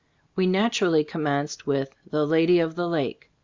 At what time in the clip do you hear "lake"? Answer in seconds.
2.89-3.29